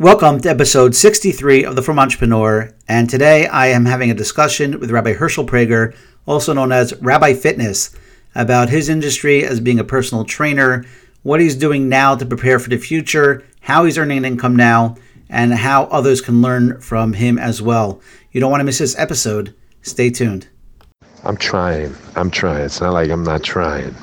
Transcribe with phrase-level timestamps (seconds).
[0.00, 4.80] Welcome to episode 63 of The Frum Entrepreneur, and today I am having a discussion
[4.80, 5.94] with Rabbi Hershel Praeger,
[6.26, 7.94] also known as Rabbi Fitness,
[8.34, 10.84] about his industry as being a personal trainer,
[11.22, 14.96] what he's doing now to prepare for the future, how he's earning an income now,
[15.28, 18.00] and how others can learn from him as well.
[18.32, 19.54] You don't want to miss this episode.
[19.82, 20.48] Stay tuned.
[21.22, 21.94] I'm trying.
[22.16, 22.64] I'm trying.
[22.64, 23.94] It's not like I'm not trying,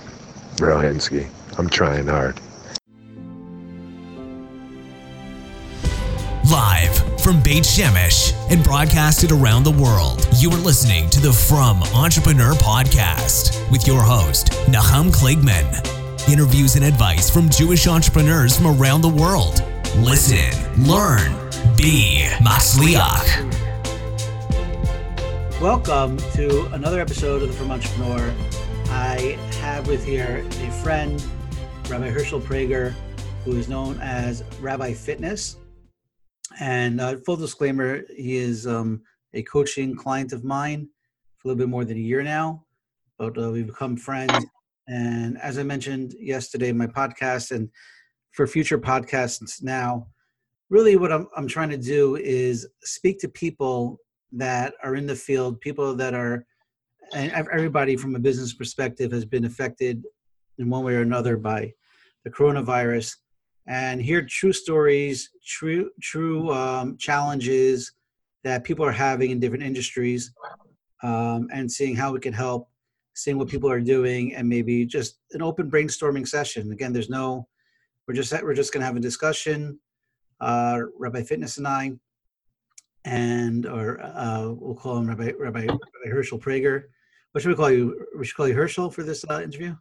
[0.55, 1.29] Rohansky.
[1.57, 2.39] I'm trying hard.
[6.51, 11.81] Live from Beit Shemesh and broadcasted around the world, you are listening to the Frum
[11.95, 16.29] Entrepreneur Podcast with your host, Nachum Kligman.
[16.29, 19.63] Interviews and advice from Jewish entrepreneurs from around the world.
[19.99, 20.51] Listen,
[20.85, 21.31] learn,
[21.77, 23.47] be Matzliach.
[25.61, 28.35] Welcome to another episode of the Frum Entrepreneur.
[28.89, 31.25] I have with here a friend,
[31.87, 32.93] Rabbi Hershel Praeger,
[33.45, 35.55] who is known as Rabbi Fitness.
[36.59, 39.01] And uh, full disclaimer, he is um,
[39.33, 40.89] a coaching client of mine
[41.37, 42.65] for a little bit more than a year now,
[43.17, 44.45] but uh, we've become friends.
[44.87, 47.69] And as I mentioned yesterday in my podcast, and
[48.31, 50.07] for future podcasts now,
[50.69, 53.99] really what I'm, I'm trying to do is speak to people
[54.33, 56.45] that are in the field, people that are,
[57.13, 60.05] and everybody from a business perspective has been affected
[60.57, 61.73] in one way or another by
[62.23, 63.15] the coronavirus
[63.67, 67.93] and hear true stories, true true um, challenges
[68.43, 70.33] that people are having in different industries,
[71.03, 72.69] um, and seeing how we can help,
[73.13, 76.71] seeing what people are doing, and maybe just an open brainstorming session.
[76.71, 77.47] Again, there's no,
[78.07, 79.79] we're just we're just going to have a discussion,
[80.39, 81.91] uh, Rabbi Fitness and I,
[83.05, 86.83] and or uh, we'll call him Rabbi Rabbi, Rabbi Hershel Praeger.
[87.31, 88.05] What should we call you?
[88.17, 89.75] We should call you Hershel for this uh, interview.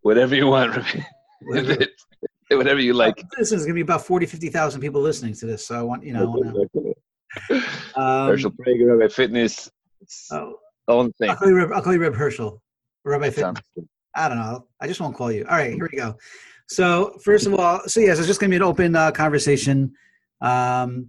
[0.00, 1.00] Whatever you want, Rabbi.
[1.42, 1.86] Whatever.
[2.56, 3.16] whatever you like.
[3.38, 5.66] This is going to be about 40, 50,000 people listening to this.
[5.66, 6.94] So I want, you know, to.
[7.96, 9.70] um, Hershel Praeger, Rabbi Fitness.
[10.30, 11.30] Oh, the same.
[11.30, 12.60] I'll call you, Reb, I'll call you Reb Hershel.
[13.04, 13.62] Rabbi Fitness.
[14.14, 14.66] I don't know.
[14.80, 15.44] I just won't call you.
[15.48, 16.16] All right, here we go.
[16.68, 19.92] So first of all, so yes, it's just going to be an open uh, conversation,
[20.40, 21.08] um,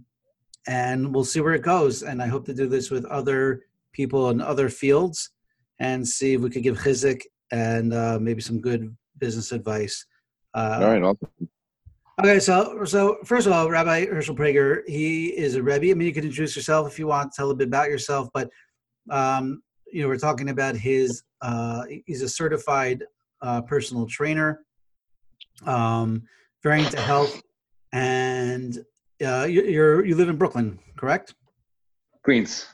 [0.66, 2.02] and we'll see where it goes.
[2.02, 5.30] And I hope to do this with other people in other fields,
[5.78, 10.04] and see if we could give chizik and uh, maybe some good business advice
[10.56, 11.48] uh, All right, awesome.
[12.18, 15.90] Okay, so so first of all, Rabbi Hershel Praeger, he is a Rebbe.
[15.90, 18.48] I mean, you can introduce yourself if you want, tell a bit about yourself, but
[19.10, 19.62] um,
[19.92, 21.22] you know, we're talking about his.
[21.42, 23.04] Uh, he's a certified
[23.42, 24.64] uh, personal trainer,
[25.66, 26.22] um,
[26.62, 27.42] very into health,
[27.92, 28.78] and
[29.22, 31.34] uh, you, you're you live in Brooklyn, correct?
[32.24, 32.66] Queens.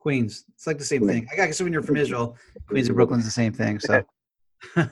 [0.00, 0.44] Queens.
[0.54, 1.26] It's like the same Queens.
[1.26, 1.28] thing.
[1.32, 2.36] I guess when you're from Israel,
[2.68, 3.80] Queens and Brooklyn's the same thing.
[3.80, 4.02] So.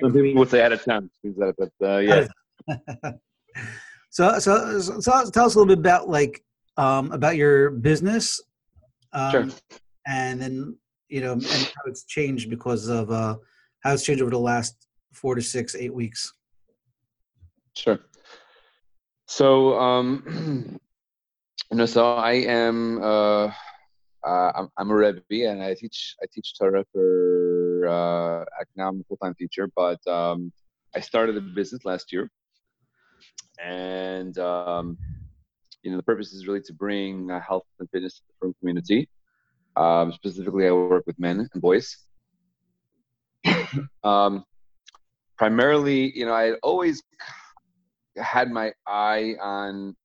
[0.00, 2.26] Some people would say out of town, but uh, yeah.
[4.10, 6.42] so, so, so, tell us a little bit about like
[6.76, 8.40] um, about your business,
[9.12, 9.48] um, sure.
[10.06, 10.76] and then
[11.08, 13.36] you know, and how it's changed because of uh,
[13.80, 16.32] how it's changed over the last four to six, eight weeks.
[17.76, 17.98] Sure.
[19.26, 20.78] So, um,
[21.70, 23.02] you know, so I am.
[23.02, 23.52] Uh,
[24.26, 27.29] uh, I'm, I'm a Rebbe and I teach I teach Torah for
[27.88, 28.44] uh,
[28.76, 30.52] now I'm a full time teacher, but um,
[30.94, 32.30] I started a business last year,
[33.62, 34.98] and um,
[35.82, 38.54] you know the purpose is really to bring uh, health and fitness to the frum
[38.60, 39.08] community.
[39.76, 41.96] Um, specifically, I work with men and boys.
[44.04, 44.44] um,
[45.38, 47.02] primarily, you know, I always
[48.16, 49.96] had my eye on,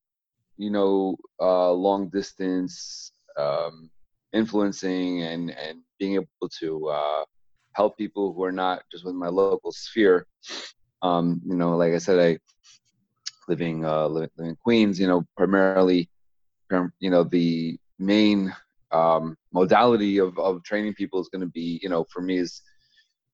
[0.57, 3.89] you know, uh, long distance um,
[4.33, 7.23] influencing and and being able to uh,
[7.75, 10.25] help people who are not just within my local sphere.
[11.01, 12.39] Um, you know, like I said, I
[13.47, 14.99] living uh, living in Queens.
[14.99, 16.09] You know, primarily,
[16.99, 18.53] you know, the main
[18.91, 22.61] um, modality of of training people is going to be, you know, for me is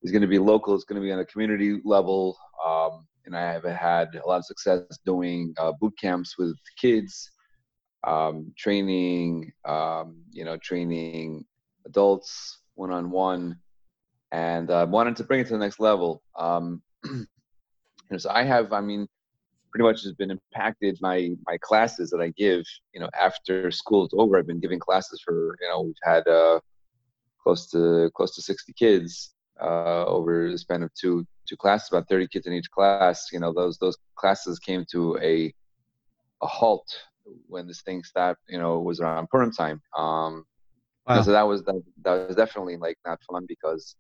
[0.04, 0.76] is going to be local.
[0.76, 2.38] It's going to be on a community level.
[2.66, 7.32] Um, and I have had a lot of success doing uh, boot camps with kids
[8.06, 11.46] um, training, um, you know, training
[11.86, 13.58] adults one on one,
[14.32, 16.22] and uh, wanted to bring it to the next level.
[16.38, 16.82] Um,
[18.18, 19.08] so I have, I mean,
[19.72, 22.64] pretty much has been impacted my my classes that I give.
[22.94, 26.28] You know, after school is over, I've been giving classes for you know we've had
[26.28, 26.60] uh,
[27.42, 32.10] close to close to sixty kids uh, over the span of two two classes, about
[32.10, 33.30] thirty kids in each class.
[33.32, 35.54] You know, those those classes came to a
[36.42, 36.88] a halt
[37.48, 39.82] when this thing stopped, you know, it was around Purim time.
[39.98, 40.46] Um,
[41.08, 41.22] wow.
[41.22, 43.96] So that was that, that was definitely like not fun because,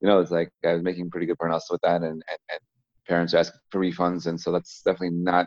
[0.00, 2.60] you know, it's like I was making pretty good parnasa with that, and, and, and
[3.08, 5.46] parents are asking for refunds, and so that's definitely not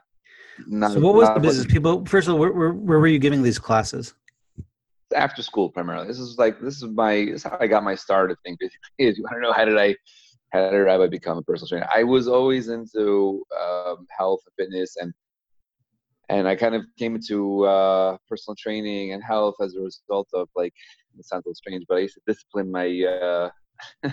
[0.67, 1.65] not, So what was the business?
[1.65, 4.13] People, first of all, where, where, where were you giving these classes?
[5.15, 6.07] after school primarily.
[6.07, 8.31] This is like this is my this is how I got my start.
[8.31, 8.59] I think
[8.97, 9.95] is I don't know how did I
[10.51, 11.87] how did I become a personal trainer.
[11.93, 15.13] I was always into um, health and fitness and
[16.29, 20.47] and I kind of came into uh, personal training and health as a result of
[20.55, 20.73] like
[21.17, 23.49] it sounds a little strange, but I used to discipline my uh,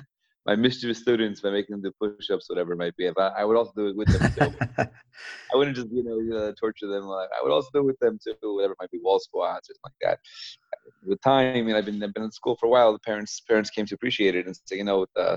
[0.46, 3.06] my mischievous students by making them do push-ups, whatever it might be.
[3.06, 4.66] If I, I would also do it with them too.
[5.52, 7.04] I wouldn't just you know uh, torture them.
[7.04, 9.74] I would also do it with them too, whatever it might be, wall squats or
[9.74, 10.18] something like that.
[11.04, 12.92] With time, and I've been I've been in school for a while.
[12.92, 15.36] The parents parents came to appreciate it and say, you know, uh,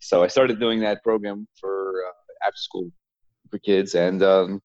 [0.00, 2.90] so I started doing that program for uh, after school
[3.50, 4.60] for kids, and um,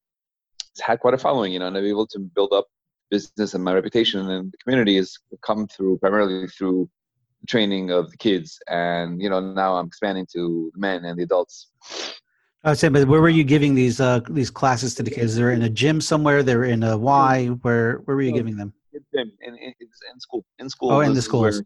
[0.71, 2.67] it's had quite a following, you know, and I've been able to build up
[3.09, 5.15] business and my reputation in the community has
[5.45, 6.89] come through primarily through
[7.47, 11.23] training of the kids and you know now i'm expanding to the men and the
[11.23, 11.67] adults
[12.65, 15.35] I was saying, but where were you giving these uh, these classes to the kids?
[15.35, 16.43] They're in a gym somewhere.
[16.43, 17.47] They're in a Y.
[17.47, 18.73] Where where were you giving them?
[19.13, 21.61] in, in, in, school in school Oh, in the schools.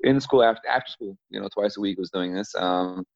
[0.00, 3.06] in school after after school you know twice a week was doing this um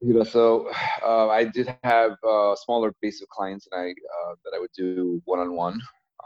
[0.00, 0.68] you know so
[1.02, 4.70] uh, i did have uh, smaller base of clients that i uh, that i would
[4.76, 5.80] do one-on-one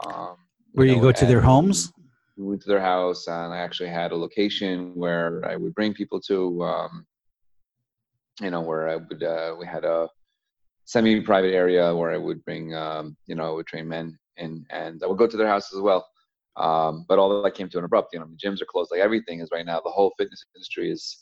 [0.05, 0.35] um
[0.73, 1.91] Where you know, go to their homes?
[2.37, 5.93] We went to their house and i actually had a location where i would bring
[5.93, 7.05] people to um
[8.41, 10.09] you know where i would uh we had a
[10.85, 15.01] semi-private area where i would bring um you know i would train men in and
[15.03, 16.07] i would go to their house as well.
[16.57, 19.01] Um but all that came to an abrupt you know the gyms are closed like
[19.01, 19.81] everything is right now.
[19.81, 21.17] The whole fitness industry is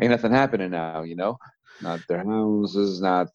[0.00, 1.36] ain't nothing happening now you know?
[1.80, 3.28] Not their houses not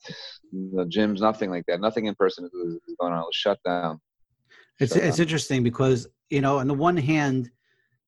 [0.54, 1.82] the gyms nothing like that.
[1.82, 2.54] Nothing in person is,
[2.88, 3.20] is going on.
[3.20, 4.00] It was shut down.
[4.80, 5.24] It's shut it's down.
[5.24, 7.50] interesting because you know, on the one hand,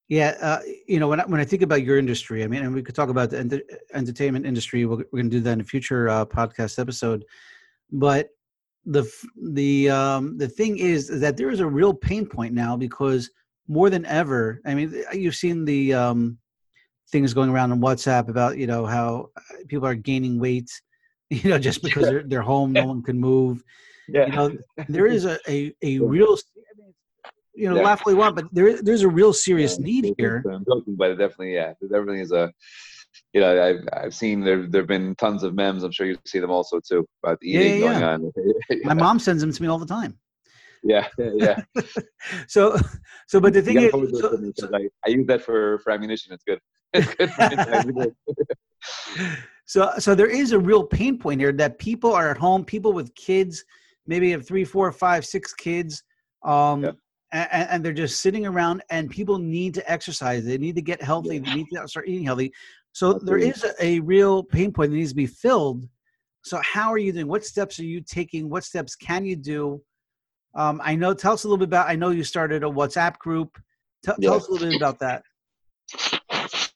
[0.07, 2.73] yeah, uh, you know, when I, when I think about your industry, I mean, and
[2.73, 3.61] we could talk about the enter-
[3.93, 4.85] entertainment industry.
[4.85, 7.23] We're, we're going to do that in a future uh, podcast episode.
[7.91, 8.29] But
[8.85, 9.09] the
[9.51, 13.29] the um, the thing is that there is a real pain point now because
[13.67, 16.39] more than ever, I mean, you've seen the um,
[17.11, 20.71] things going around on WhatsApp about you know how uh, people are gaining weight,
[21.29, 23.63] you know, just because they're they're home, no one can move
[24.11, 24.57] yeah you know
[24.87, 26.37] there is a a, a real
[27.59, 27.83] you know Yeah.
[27.83, 30.65] laugh all you want but there is there's a real serious Yeah, need here I'm
[30.65, 32.51] joking, but definitely, yeah, definitely is a.
[33.33, 35.83] You know, I've I've seen there there've been tons of memes.
[35.83, 38.07] I'm sure you see them also too about the Yeah, eating yeah, going yeah.
[38.13, 38.19] on.
[38.89, 40.13] my mom sends them to me all the time
[40.83, 41.83] Yeah, yeah, yeah.
[42.47, 42.77] so
[43.27, 46.33] so but the thing is so, me, so- I, I use that for for ammunition.
[46.35, 46.59] It's good.
[46.93, 48.13] It's good
[49.65, 52.91] so so there is a real pain point here that people are at home people
[52.93, 53.63] with kids
[54.07, 56.03] maybe have three four five six kids
[56.43, 56.95] um Yep.
[57.31, 60.45] And, and they're just sitting around and people need to exercise.
[60.45, 61.39] They need to get healthy.
[61.39, 62.51] They need to start eating healthy.
[62.91, 65.87] So there is a, a real pain point that needs to be filled.
[66.43, 67.27] So how are you doing?
[67.27, 68.49] What steps are you taking?
[68.49, 69.81] What steps can you do?
[70.55, 73.19] Um, i know tell us a little bit about i know you started a whatsapp
[73.19, 73.59] group.
[74.03, 75.21] Tell, tell us a little bit about that.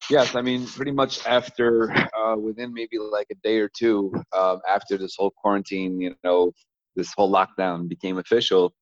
[0.09, 4.59] Yes, I mean, pretty much after, uh, within maybe like a day or two um,
[4.67, 6.51] after this whole quarantine, you know,
[6.95, 8.73] this whole lockdown became official,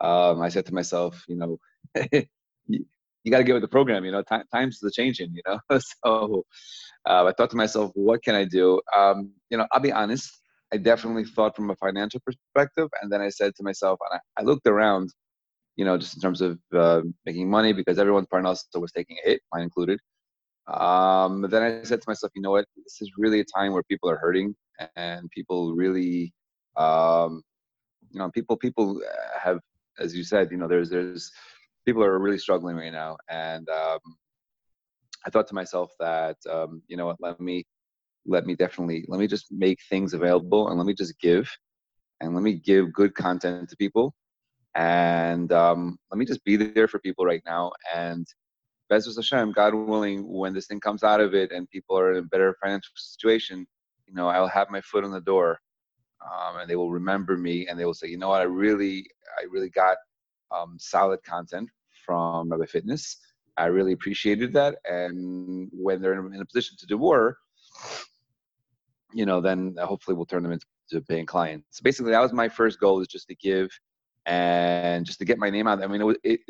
[0.00, 1.58] um, I said to myself, you know,
[2.12, 2.84] you,
[3.26, 4.04] you got to get with the program.
[4.04, 5.34] You know, ti times are changing.
[5.34, 5.58] You know,
[6.04, 6.44] so
[7.08, 8.80] uh, I thought to myself, what can I do?
[8.94, 10.30] Um, you know, I'll be honest.
[10.72, 14.40] I definitely thought from a financial perspective, and then I said to myself, and I,
[14.40, 15.10] I looked around,
[15.76, 19.16] you know, just in terms of uh, making money because everyone's part also was taking
[19.24, 20.00] a hit, mine included.
[20.66, 22.66] Um, but then I said to myself, you know what?
[22.76, 24.56] This is really a time where people are hurting,
[24.96, 26.32] and people really,
[26.76, 27.42] um,
[28.10, 29.60] you know, people people uh, have,
[29.98, 31.32] as you said, you know, there's there's
[31.84, 33.98] people are really struggling right now, and um,
[35.24, 37.16] I thought to myself that, um, you know what?
[37.20, 37.64] Let me
[38.26, 41.50] let me definitely let me just make things available, and let me just give,
[42.20, 44.14] and let me give good content to people,
[44.74, 48.26] and um, let me just be there for people right now, and
[48.90, 52.18] B'ezras Hashem, God willing, when this thing comes out of it and people are in
[52.18, 53.66] a better financial situation,
[54.06, 55.58] you know, I'll have my foot on the door,
[56.22, 59.06] um, and they will remember me, and they will say, you know what, I really,
[59.38, 59.96] I really got
[60.50, 61.68] um, solid content
[62.04, 63.18] from Rabbi Fitness.
[63.56, 67.38] I really appreciated that, and when they're in a, position to do more,
[69.14, 71.66] you know, then hopefully we'll turn them into paying clients.
[71.70, 73.70] So basically, that was my first goal: is just to give
[74.26, 75.82] and just to get my name out.
[75.82, 76.16] I mean, it was.
[76.22, 76.40] It,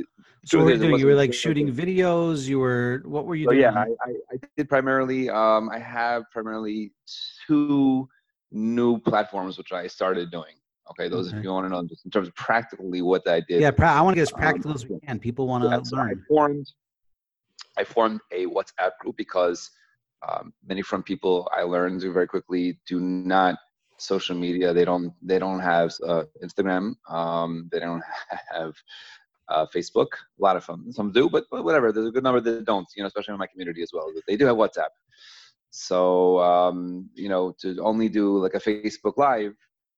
[0.47, 3.03] so what were you truth is, it doing you were like shooting videos you were
[3.05, 5.29] what were you so doing yeah, I, I, I did primarily.
[5.29, 6.93] Um, I have primarily
[7.47, 8.09] two
[8.51, 10.55] new platforms which I started doing.
[10.91, 11.39] Okay, those Okay.
[11.39, 13.61] if you want to know, just in terms of practically what I did.
[13.61, 15.69] yeah pra- i want to get as Um, practical as we can people want to
[15.71, 16.67] Yeah, so I learn formed,
[17.77, 19.71] I formed a WhatsApp group because
[20.27, 23.57] um, many from people I learned very quickly do not
[23.99, 24.73] social media.
[24.73, 26.95] They don't they don't have uh, Instagram.
[27.11, 28.03] Um, they don't
[28.53, 28.75] have
[29.49, 30.09] uh, Facebook.
[30.39, 31.93] A lot of them, some do, but, but whatever.
[31.93, 32.87] There's a good number that don't.
[32.97, 34.07] You know, especially in my community as well.
[34.29, 34.93] They do have WhatsApp.
[35.71, 39.53] So um, you know, to only do like a Facebook Live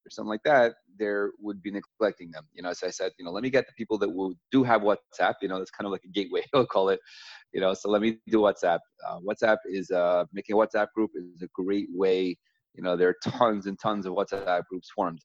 [0.05, 2.45] or something like that, there would be neglecting them.
[2.53, 4.63] You know, as I said, you know, let me get the people that will do
[4.63, 5.35] have WhatsApp.
[5.41, 6.99] You know, that's kind of like a gateway, I'll call it.
[7.53, 8.79] You know, so let me do WhatsApp.
[9.07, 12.37] Uh, WhatsApp is uh, making a WhatsApp group is a great way.
[12.75, 15.21] You know, there are tons and tons of WhatsApp groups formed.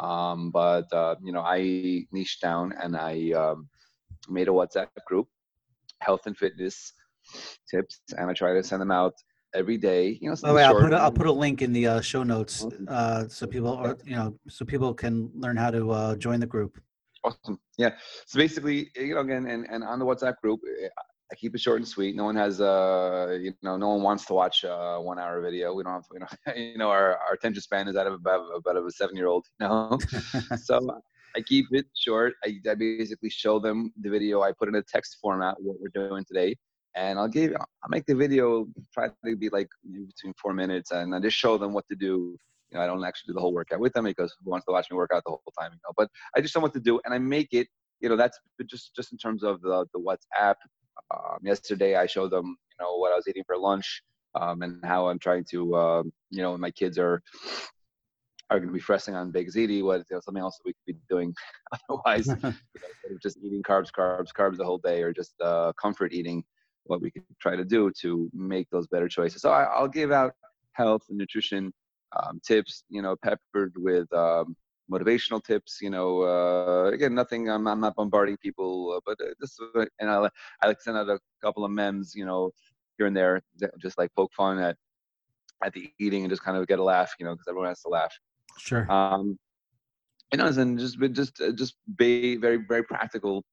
[0.00, 3.68] Um, but uh, you know, I niched down and I um,
[4.28, 5.26] made a WhatsApp group,
[6.00, 6.92] health and fitness
[7.70, 9.14] tips, and I try to send them out
[9.54, 10.18] every day.
[10.20, 12.22] You know, oh, wait, I'll put a, I'll put a link in the uh, show
[12.22, 16.40] notes uh, so people or you know so people can learn how to uh, join
[16.40, 16.80] the group.
[17.24, 17.58] Awesome.
[17.78, 17.94] Yeah.
[18.26, 20.88] So basically, you know, again, and, and on the WhatsApp group, eh,
[21.32, 22.14] I keep it short and sweet.
[22.14, 25.72] No one has, uh, you know, no one wants to watch a one hour video.
[25.72, 28.44] We don't have, you know, you know, our, our attention span is out of about,
[28.54, 29.98] about of a seven year old, you know?
[30.62, 30.78] so
[31.34, 32.34] I keep it short.
[32.44, 34.42] I, I basically show them the video.
[34.42, 36.54] I put in a text format, what we're doing today
[36.94, 41.14] and I'll give I'll make the video try to be like between four minutes, and
[41.14, 42.36] I just show them what to do.
[42.70, 44.72] You know, I don't actually do the whole workout with them because who wants to
[44.72, 45.72] watch me work out the whole time?
[45.72, 47.68] You know, but I just know what to do, and I make it.
[48.00, 50.56] You know, that's just just in terms of the the WhatsApp.
[51.14, 54.02] Um, yesterday, I showed them you know what I was eating for lunch
[54.34, 57.22] um, and how I'm trying to uh, you know my kids are
[58.50, 60.72] are going to be pressing on Big ZD, what you know, something else that we
[60.72, 61.34] could be doing
[61.88, 66.12] otherwise, you know, just eating carbs, carbs, carbs the whole day, or just uh, comfort
[66.12, 66.44] eating
[66.84, 69.42] what we can try to do to make those better choices.
[69.42, 70.32] So I, will give out
[70.72, 71.72] health and nutrition
[72.16, 74.56] um, tips, you know, peppered with um,
[74.90, 75.78] motivational tips.
[75.80, 77.50] You know, uh, again, nothing.
[77.50, 79.58] I'm, I'm not bombarding people, uh, but uh, this
[80.00, 80.28] and I,
[80.62, 82.50] I like send out a couple of memes, you know,
[82.98, 83.42] here and there,
[83.80, 84.76] just like poke fun at
[85.62, 87.80] at the eating and just kind of get a laugh, you know, because everyone has
[87.82, 88.12] to laugh.
[88.58, 88.90] Sure.
[88.90, 89.38] Um,
[90.36, 93.44] know, and just just uh, just be very very practical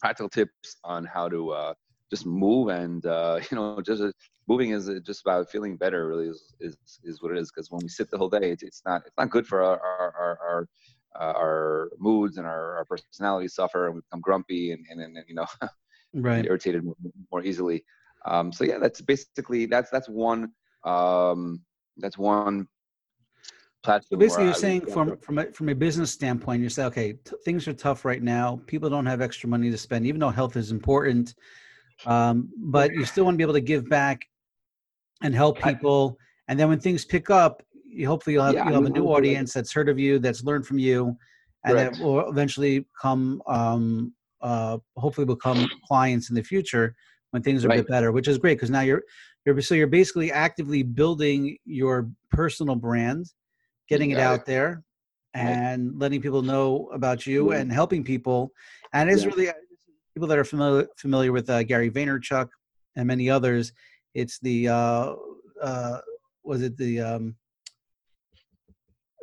[0.00, 1.74] practical tips on how to uh,
[2.12, 4.12] just move and uh, you know just uh,
[4.46, 7.70] moving is uh, just about feeling better really is is, is what it is because
[7.70, 10.10] when we sit the whole day it's, it's not it's not good for our our
[10.22, 10.68] our, our,
[11.20, 15.16] uh, our moods and our, our personalities suffer and we become grumpy and and, and,
[15.16, 15.46] and you know
[16.14, 16.96] right irritated more,
[17.32, 17.82] more easily
[18.26, 20.52] um, so yeah that's basically that's that's one
[20.84, 21.62] um,
[21.98, 22.66] that's one
[23.82, 24.08] platform.
[24.10, 27.36] So basically, you're saying from from a, from a business standpoint, you say, okay, t-
[27.44, 28.60] things are tough right now.
[28.66, 31.34] People don't have extra money to spend, even though health is important
[32.06, 34.20] um, but you still want to be able to give back
[35.22, 36.16] and help people.
[36.48, 39.06] And then when things pick up, you hopefully you'll have, yeah, you'll have a new
[39.06, 41.16] audience that's heard of you, that's learned from you,
[41.64, 41.96] and Correct.
[41.96, 46.94] that will eventually come, um, uh, hopefully become clients in the future
[47.30, 47.80] when things are right.
[47.80, 49.02] a bit better, which is great because now you're
[49.44, 53.26] you're so you're basically actively building your personal brand,
[53.88, 54.46] getting it out it.
[54.46, 54.84] there,
[55.34, 58.52] and letting people know about you and helping people.
[58.92, 59.28] And it's yeah.
[59.28, 59.50] really
[60.14, 62.48] people that are familiar familiar with uh, Gary Vaynerchuk
[62.96, 63.72] and many others,
[64.14, 65.14] it's the uh,
[65.60, 65.98] uh,
[66.44, 67.36] was it the um,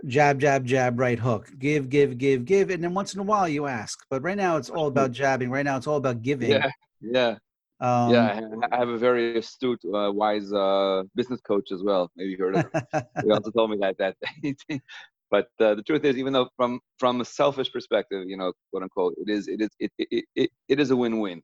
[0.05, 1.49] jab jab jab right hook.
[1.59, 3.99] Give give give give and then once in a while you ask.
[4.09, 5.49] But right now it's all about jabbing.
[5.49, 6.51] Right now it's all about giving.
[6.51, 6.69] Yeah
[7.01, 7.35] yeah.
[7.81, 8.41] Um, yeah
[8.73, 12.11] i have a very astute uh, wise uh, business coach as well.
[12.17, 13.03] Maybe you heard of him.
[13.23, 14.15] He also told me that that
[15.31, 18.83] but uh, the truth is even though from from a selfish perspective you know quote
[18.83, 21.41] unquote it is it is it it, it, it is a win-win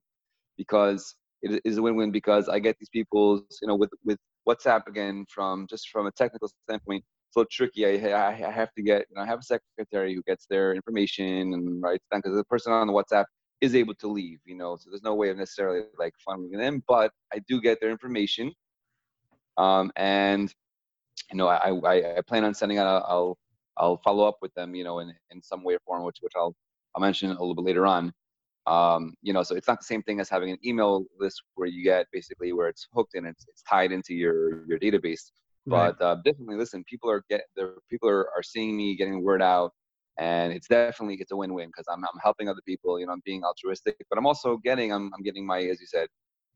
[0.57, 4.87] because it is a win-win because i get these people you know with with whatsapp
[4.87, 7.85] again from just from a technical standpoint so tricky.
[7.85, 11.53] I i, have to get you know, i have a secretary who gets their information
[11.53, 13.25] and writes down because the person on the whatsapp
[13.61, 16.83] is able to leave you know so there's no way of necessarily like funneling them
[16.87, 18.51] but i do get their information.
[19.57, 20.53] Um and
[21.31, 23.37] you know i i, I plan on sending out a, i'll
[23.77, 26.33] I'll follow up with them, you know, in, in some way or form, which which
[26.35, 26.55] I'll
[26.95, 28.13] I'll mention a little bit later on.
[28.67, 31.67] Um, you know, so it's not the same thing as having an email list where
[31.67, 35.31] you get basically where it's hooked and it's, it's tied into your your database.
[35.67, 39.19] But uh, definitely, listen, people are get the people are, are seeing me getting the
[39.19, 39.71] word out,
[40.17, 42.99] and it's definitely it's a win-win because I'm I'm helping other people.
[42.99, 45.87] You know, I'm being altruistic, but I'm also getting I'm I'm getting my as you
[45.87, 46.07] said,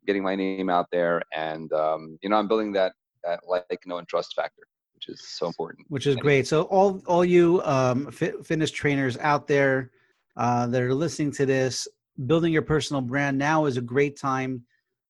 [0.08, 3.98] getting my name out there, and um, you know, I'm building that that like, know,
[3.98, 4.64] and trust factor
[5.00, 5.86] which is so important.
[5.90, 6.46] Which is great.
[6.48, 9.92] So all all you um, fit, fitness trainers out there
[10.36, 11.88] uh, that are listening to this,
[12.26, 14.64] building your personal brand now is a great time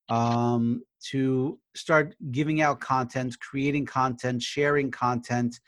[0.09, 5.59] um, to start giving out content, creating content, sharing content,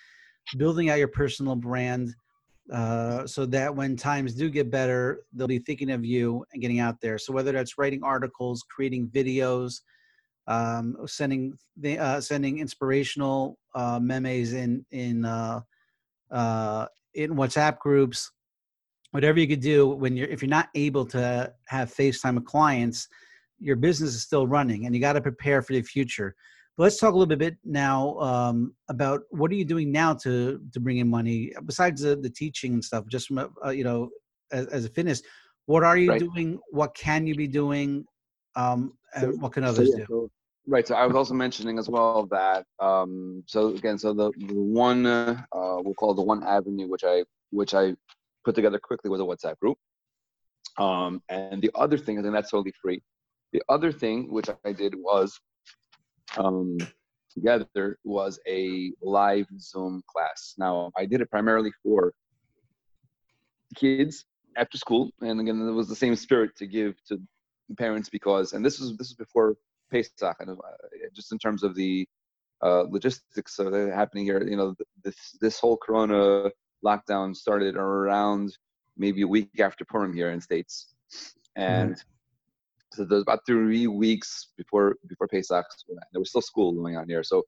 [0.58, 2.14] building out your personal brand.
[2.72, 6.80] Uh, so that when times do get better, they'll be thinking of you and getting
[6.80, 7.18] out there.
[7.18, 9.82] So whether that's writing articles, creating videos,
[10.52, 15.62] um, sending the uh, sending inspirational uh, memes in in uh,
[16.32, 18.32] uh, in WhatsApp groups,
[19.12, 23.08] whatever you could do when you're if you're not able to have FaceTime with clients,
[23.60, 26.36] your business is still running, and you got to prepare for the future.
[26.78, 30.34] But let's talk a little bit now um, about what are you doing now to
[30.74, 33.06] to bring in money besides the, the teaching and stuff.
[33.08, 34.10] Just from uh, you know,
[34.52, 35.22] as, as a fitness,
[35.66, 36.20] what are you Right.
[36.20, 36.60] doing?
[36.72, 38.06] What can you be doing?
[38.56, 40.06] Um, and So- what can So, others yeah, do?
[40.10, 40.32] so-
[40.68, 40.88] right.
[40.88, 45.06] So I was also mentioning as well that um, so again, so the, the one
[45.06, 47.96] uh, we'll call the one avenue which I which I
[48.44, 49.78] put together quickly was a WhatsApp group.
[50.78, 53.02] Um, and the other thing, and that's totally free.
[53.52, 55.38] The other thing which I did was
[56.38, 56.78] um,
[57.34, 60.56] together was a live Zoom class.
[60.58, 62.14] Now I did it primarily for
[63.76, 64.26] kids
[64.58, 67.20] after school, and again, it was the same spirit to give to
[67.78, 69.56] parents because, and this was this was before
[69.92, 70.56] Pesach, and uh,
[71.14, 72.08] just in terms of the
[72.64, 76.50] uh, logistics of it happening here, you know, this this whole Corona
[76.86, 78.56] lockdown started around
[78.98, 80.94] maybe a week after Purim here in states,
[81.56, 82.04] and
[82.94, 85.66] so there was about three weeks before before Pesach.
[86.12, 87.44] There was still school going on here, so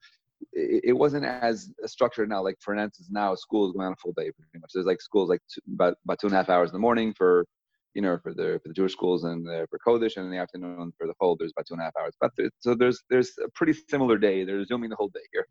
[0.52, 2.44] it, it wasn't as structured now.
[2.44, 4.72] Like for instance, now school is going on a full day pretty much.
[4.74, 7.14] There's like schools like two, about about two and a half hours in the morning
[7.14, 7.46] for
[7.94, 10.38] you know for the for the Jewish schools and uh, for Kodesh, and in the
[10.38, 11.36] afternoon for the whole.
[11.36, 12.16] There's about two and a half hours.
[12.20, 14.44] But so there's there's a pretty similar day.
[14.44, 15.46] They're zooming the whole day here,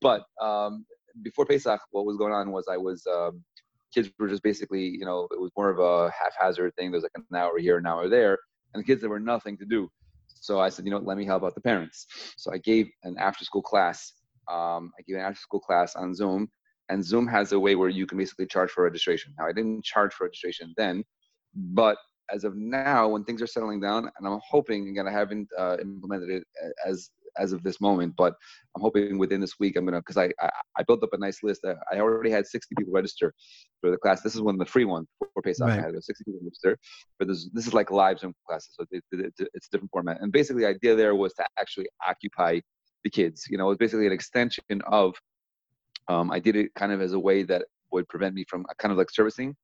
[0.00, 0.84] but um,
[1.22, 3.06] before Pesach, what was going on was I was.
[3.06, 3.44] Um,
[3.94, 6.90] kids were just basically, you know, it was more of a haphazard thing.
[6.90, 8.36] There's like an hour here, an hour there,
[8.74, 9.90] and the kids there were nothing to do.
[10.26, 12.06] So I said, you know, let me help out the parents.
[12.36, 14.12] So I gave an after-school class.
[14.46, 16.48] Um, I gave an after-school class on Zoom,
[16.88, 19.34] and Zoom has a way where you can basically charge for registration.
[19.38, 21.02] Now I didn't charge for registration then,
[21.54, 21.96] but
[22.30, 25.76] as of now, when things are settling down, and I'm hoping again, I haven't uh,
[25.80, 26.44] implemented it
[26.86, 28.34] as as of this moment, but
[28.74, 31.42] I'm hoping within this week I'm gonna because I, I I built up a nice
[31.42, 31.64] list.
[31.64, 33.32] I, I already had 60 people register
[33.80, 34.22] for the class.
[34.22, 35.66] This is one of the free ones for Pesach.
[35.66, 35.78] Right.
[35.78, 36.76] I had 60 people register,
[37.18, 39.90] but this this is like live Zoom classes, so it, it, it- it's a different
[39.92, 40.20] format.
[40.20, 42.60] And basically, the idea there was to actually occupy
[43.04, 43.46] the kids.
[43.48, 45.14] You know, it's basically an extension of.
[46.08, 48.72] Um, I did it kind of as a way that would prevent me from uh,
[48.78, 49.54] kind of like servicing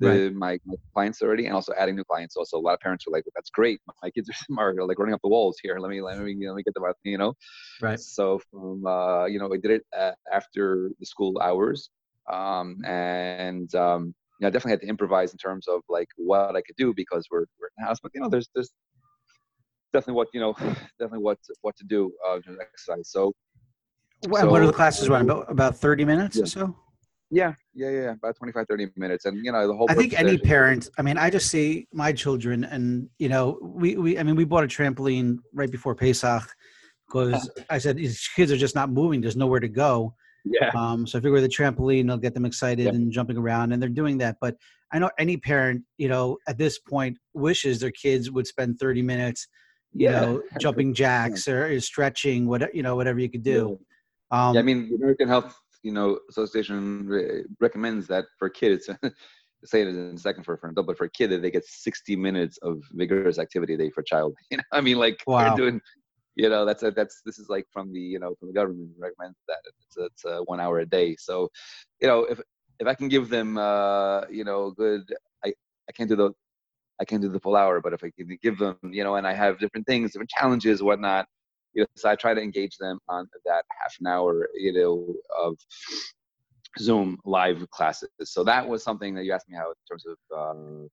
[0.00, 0.32] the, Right.
[0.34, 2.36] my, my clients already, and also adding new clients.
[2.36, 3.80] Also, a lot of parents are like, "That's great.
[4.02, 4.76] My kids are smart.
[4.76, 5.78] They're like running up the walls here.
[5.78, 7.34] Let me let me let me get them out." You know.
[7.80, 7.98] Right.
[7.98, 11.90] So from uh, you know, I did it uh, after the school hours,
[12.32, 16.56] um, and um, you know, I definitely had to improvise in terms of like what
[16.56, 17.98] I could do because we're we're in the house.
[18.02, 18.72] But you know, there's there's
[19.92, 20.52] definitely what you know,
[20.98, 23.10] definitely what what to do uh, exercise.
[23.10, 23.32] So
[24.26, 25.22] Wha- what are the classes run?
[25.22, 26.42] About about thirty minutes Yeah.
[26.44, 26.76] or so.
[27.34, 29.90] Yeah, yeah, yeah, about 25, 30 minutes, and you know, the whole.
[29.90, 30.88] I think any parent.
[30.98, 34.18] I mean, I just see my children, and you know, we we.
[34.18, 36.44] I mean, we bought a trampoline right before Pesach
[37.08, 39.20] because I said these kids are just not moving.
[39.20, 40.14] There's nowhere to go.
[40.44, 40.70] Yeah.
[40.76, 42.90] Um, so I figure the trampoline will get them excited Yeah.
[42.92, 44.36] and jumping around, and they're doing that.
[44.40, 44.56] But
[44.92, 49.02] I know any parent, you know, at this point wishes their kids would spend 30
[49.02, 49.48] minutes,
[49.92, 50.20] you Yeah.
[50.20, 53.80] know, jumping jacks or, or stretching, whatever you know, whatever you could do.
[54.30, 58.88] Um, yeah, I mean, the American Health, you know, Association re- recommends that for kids.
[59.66, 61.50] say it in a second for for an adult, but for a kid, that they
[61.50, 64.34] get 60 minutes of vigorous activity a day for a child.
[64.50, 65.44] You know, I mean, like Wow.
[65.44, 65.80] they're doing,
[66.36, 68.90] you know, that's a, that's this is like from the you know from the government
[68.98, 71.16] recommends that it's it's uh, one hour a day.
[71.18, 71.48] So,
[72.00, 72.40] you know, if
[72.80, 75.02] if I can give them, uh, you know, good,
[75.44, 75.52] I
[75.88, 76.32] I can't do the
[77.00, 79.26] I can't do the full hour, but if I can give them, you know, and
[79.26, 81.26] I have different things, different challenges, whatnot,
[81.74, 85.14] you know, so I try to engage them on that half an hour, you know,
[85.42, 85.56] of
[86.78, 88.10] Zoom live classes.
[88.22, 90.16] So that was something that you asked me how in terms of.
[90.36, 90.88] Um,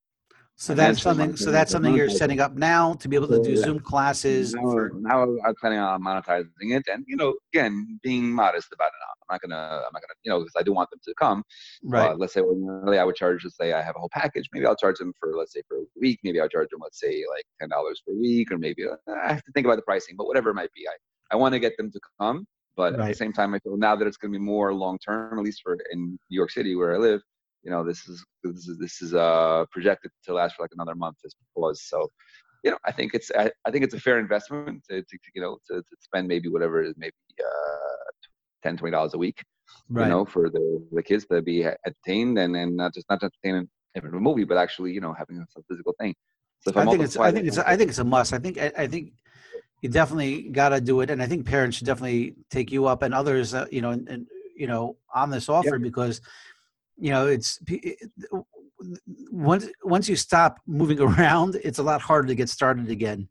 [0.56, 1.36] so that's something.
[1.36, 3.58] So that's something you're setting up now to be able to do.
[3.58, 4.54] Zoom classes.
[4.54, 8.88] now, For, now I'm planning on monetizing it, and you know, again, being modest about
[8.88, 8.94] it.
[9.30, 11.44] I'm not gonna, I'm not gonna, you know, because I do want them to come.
[11.84, 12.12] right.
[12.12, 14.50] Uh, let's say ordinarily I would charge, let's say I have a whole package.
[14.54, 16.20] Maybe I'll charge them for, let's say, for a week.
[16.24, 19.34] Maybe I'll charge them, let's say, like ten dollars per week, or maybe uh, I
[19.34, 20.16] have to think about the pricing.
[20.18, 20.94] But whatever it might be, I
[21.34, 22.46] I want to get them to come.
[22.78, 24.98] But at the same time, I feel now that it's going to be more long
[25.00, 27.22] term, at least for in New York City where I live.
[27.64, 30.96] You know, this is this is this is uh projected to last for like another
[30.96, 31.84] month as was.
[31.84, 32.10] So,
[32.64, 35.42] you know, I think it's I, I think it's a fair investment to, to you
[35.42, 38.12] know to, to spend maybe whatever it is maybe uh
[38.64, 39.44] 10 20 dollars a week
[39.90, 40.06] right.
[40.06, 43.68] you know, for the, the kids to be entertained and, and not just not entertained
[43.96, 46.16] in a movie, but actually, you know, having a physical thing.
[46.62, 47.18] So if I think it's.
[47.18, 47.58] I think it's.
[47.58, 48.34] I think it's a must.
[48.34, 48.60] I think.
[48.60, 49.14] I, I think
[49.82, 53.02] you definitely got to do it, and I think parents should definitely take you up
[53.02, 53.54] and others.
[53.54, 56.22] Uh, you know, and, and you know, on this offer because
[57.02, 57.60] you know it's
[59.32, 63.28] once once you stop moving around, it's a lot harder to get started again.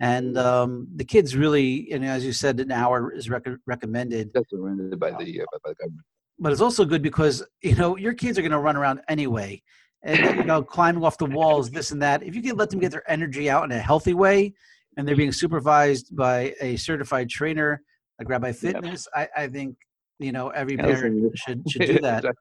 [0.00, 4.30] and um, the kids really, and as you said, an hour is rec- recommended.
[4.34, 6.06] That's recommended by the uh, by, the government.
[6.38, 9.62] But it's also good because you know your kids are going to run around anyway,
[10.02, 12.22] and you know climbing off the walls, this and that.
[12.22, 14.52] If you can let them get their energy out in a healthy way,
[14.96, 17.82] and they're being supervised by a certified trainer
[18.18, 19.76] like Rabbi Fitness, I, I think
[20.18, 22.24] you know every Yeah, parent should should do that.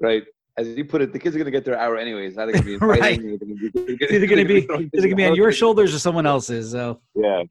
[0.00, 0.22] right.
[0.58, 2.36] As you put it, the kids are gonna get their hour anyways.
[2.36, 3.00] Now they're gonna be Right.
[3.00, 5.94] they're gonna be, It's either going to be it's going to be on your shoulders
[5.94, 6.72] or someone else's.
[6.72, 7.42] So Yeah.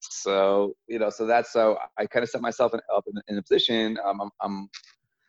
[0.00, 3.38] So you know, so that's so I kind of set myself in, up in, in
[3.38, 3.98] a position.
[4.04, 4.68] Um, I'm, I'm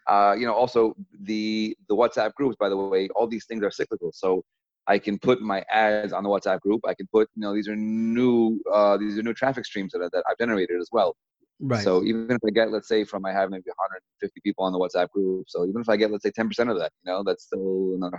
[0.08, 2.56] uh, you know, also the the WhatsApp groups.
[2.60, 4.12] By the way, all these things are cyclical.
[4.14, 4.44] So
[4.88, 6.82] I can put my ads on the WhatsApp group.
[6.88, 10.10] I can put, you know, these are new uh, these are new traffic streams that,
[10.12, 11.16] that I've generated as well.
[11.60, 14.74] Right, So even if I get, let's say, from I have maybe 150 people on
[14.74, 15.46] the WhatsApp group.
[15.50, 18.18] So even if I get, let's say, 10% of that, you know, that's still another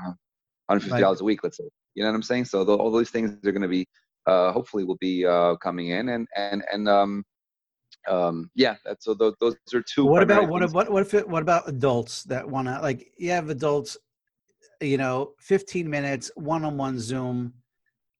[0.66, 1.42] 150 dollars a week.
[1.42, 2.46] Let's say, you know what I'm saying?
[2.46, 3.86] So tho- all those things are going to be,
[4.26, 7.24] uh, hopefully, will be uh, coming in, and and and um,
[8.08, 8.76] um, yeah.
[8.84, 10.04] That's so those, those are two.
[10.04, 13.30] what about what what what if it, what about adults that want to like you
[13.30, 13.96] have adults
[14.80, 17.52] you know 15 minutes one-on-one zoom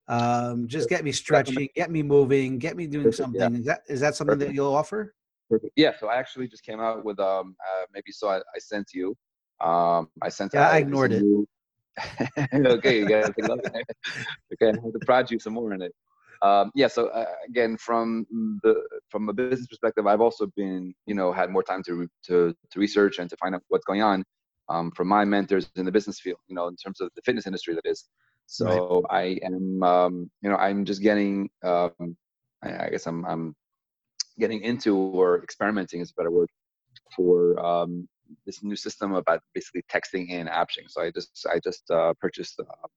[0.09, 3.59] um just get me stretching get me moving get me doing something yeah.
[3.59, 5.15] is that is that something that you'll offer
[5.49, 5.73] Perfect.
[5.77, 5.93] Yeah.
[5.99, 8.43] So I actually just came out with um, uh, maybe so it.
[8.55, 9.17] I sent you.
[9.61, 10.53] Um, I sent.
[10.55, 11.25] Yeah, I out this ignored it.
[12.55, 13.59] okay, you gotta a okay,
[14.63, 15.93] I have to prod you some more in it.
[16.43, 16.87] Um, yeah.
[16.87, 18.27] So uh, again, from
[18.63, 22.55] the from a business perspective, I've also been, you know, had more time to to
[22.71, 24.23] to research and to find out what's going on
[24.69, 26.39] um, from my mentors in the business field.
[26.47, 28.05] You know, in terms of the fitness industry, that is.
[28.51, 31.51] So I am, um, you know, I'm just getting.
[31.63, 32.17] Um,
[32.63, 33.55] I, guess I'm I'm
[34.39, 36.49] getting into or experimenting is a better word
[37.15, 38.09] for um,
[38.47, 40.85] this new system about basically texting in option.
[40.89, 42.89] So I just I just uh, purchased uh,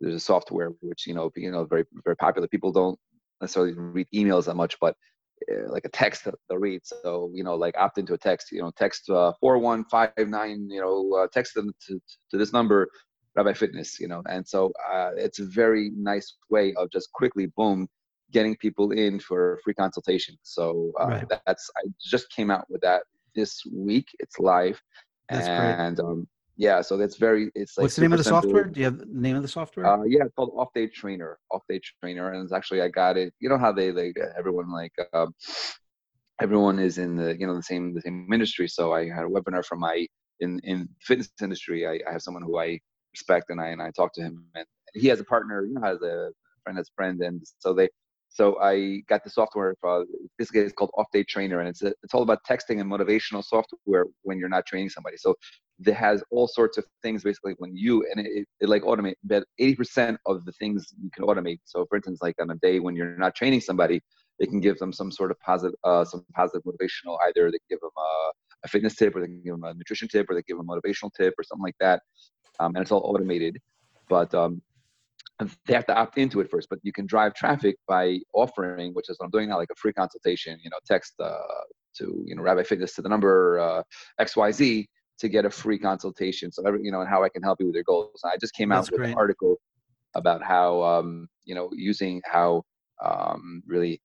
[0.00, 2.46] there's a software which you know you know very very popular.
[2.46, 2.98] People don't
[3.40, 4.94] necessarily read emails that much, but
[5.52, 6.82] uh, like a text they'll read.
[6.84, 8.52] So you know like opt into a text.
[8.52, 10.68] You know text uh, four one five nine.
[10.70, 12.88] You know uh, text them to to this number.
[13.36, 17.46] Rabbi Fitness, you know, and so uh, it's a very nice way of just quickly,
[17.56, 17.88] boom,
[18.32, 20.36] getting people in for a free consultation.
[20.42, 21.24] So uh, Right.
[21.46, 23.02] that's I just came out with that
[23.34, 24.06] this week.
[24.20, 24.80] It's live,
[25.28, 27.50] That's and um, yeah, so that's very.
[27.54, 29.48] It's like what's the name of the software do you have the name of the
[29.48, 31.38] software Uh, yeah, it's called Off Day Trainer.
[31.52, 33.34] Off Day Trainer, and it's actually I got it.
[33.40, 35.34] You know how they like everyone like um,
[36.40, 38.68] everyone is in the you know the same the same industry.
[38.68, 40.06] So I had a webinar from my
[40.40, 41.86] in in fitness industry.
[41.86, 42.80] I, I have someone who I
[43.16, 45.64] respect, and I and I talk to him, and he has a partner.
[45.64, 46.30] You know, has a
[46.62, 47.88] friend that's a friend, and so they.
[48.28, 49.74] So I got the software.
[49.80, 50.04] For,
[50.36, 53.42] basically, it's called Off Day Trainer, and it's a, it's all about texting and motivational
[53.42, 55.16] software when you're not training somebody.
[55.16, 55.34] So
[55.80, 59.44] that has all sorts of things basically when you and it, it like automate but
[59.60, 62.96] 80% of the things you can automate so for instance like on a day when
[62.96, 64.00] you're not training somebody
[64.38, 67.80] it can give them some sort of positive uh, some positive motivational either they give
[67.80, 68.30] them a,
[68.64, 70.72] a fitness tip or they give them a nutrition tip or they give them a
[70.72, 72.00] motivational tip or something like that
[72.60, 73.58] um, and it's all automated
[74.08, 74.60] but um,
[75.66, 79.08] they have to opt into it first but you can drive traffic by offering which
[79.08, 81.38] is what i'm doing now like a free consultation you know text uh,
[81.96, 83.82] to you know rabbi fitness to the number uh,
[84.20, 84.86] xyz
[85.18, 86.52] to get a free consultation.
[86.52, 88.20] So every, you know, and how I can help you with your goals.
[88.24, 89.10] I just came That's out with great.
[89.12, 89.56] an article
[90.14, 92.62] about how, um, you know, using how
[93.04, 94.00] um, really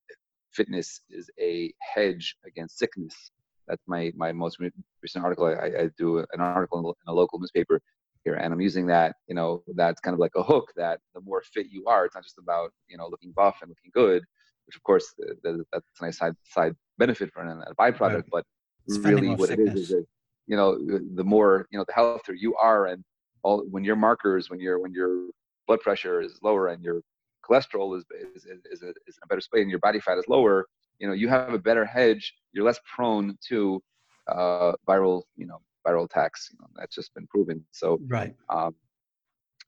[0.52, 3.32] fitness is a hedge against sickness.
[3.68, 5.46] That's my my most recent article.
[5.46, 7.82] I, I do an article in a local newspaper
[8.24, 9.16] here, and I'm using that.
[9.28, 10.72] You know, that's kind of like a hook.
[10.76, 13.70] That the more fit you are, it's not just about you know looking buff and
[13.70, 14.24] looking good,
[14.66, 18.24] which of course th- that's a nice side side benefit for an, a byproduct.
[18.32, 18.46] But
[18.88, 19.90] It's really, what it is is sickness.
[19.90, 20.06] that
[20.48, 20.78] you know
[21.16, 23.04] the more you know the healthier you are and
[23.44, 25.30] all when your markers when your when your
[25.68, 27.02] blood pressure is lower and your
[27.48, 28.06] cholesterol is
[28.36, 30.66] is, is, is, a, is in a better space and your body fat is lower
[31.00, 33.82] you know you have a better hedge you're less prone to
[34.28, 38.76] uh, viral you know viral attacks you know that's just been proven so right um,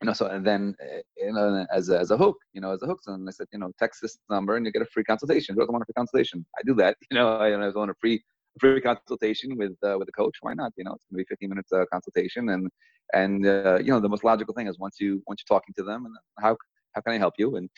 [0.04, 0.76] you know, so and then
[1.17, 3.47] you know, as a, as a hook, you know, as a hook, and I said,
[3.54, 5.56] you know, text this number and you get a free consultation.
[5.56, 6.45] Who doesn't want a free consultation?
[6.58, 7.38] I do that, you know.
[7.38, 8.21] I, I want a free
[8.60, 10.38] free consultation with uh, with a coach.
[10.41, 10.73] Why not?
[10.76, 12.69] You know, it's gonna be 15 minutes uh, consultation, and
[13.13, 15.84] and uh, you know, the most logical thing is once you once you're talking to
[15.84, 16.58] them, and how
[16.93, 17.56] how can I help you?
[17.56, 17.69] And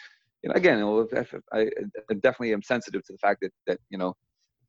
[0.41, 1.69] you know, again, you know, if, if I,
[2.09, 4.15] I definitely am sensitive to the fact that that you know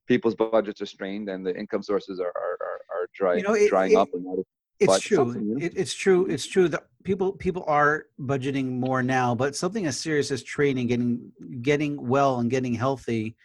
[0.07, 3.55] people's budgets are strained and the income sources are are, are, are dry, You know,
[3.55, 4.45] it- drying it- up and
[4.79, 5.57] it's true you know?
[5.65, 9.99] it, it's true it's true that people people are budgeting more now but something as
[9.99, 13.37] serious as training getting getting well and getting healthy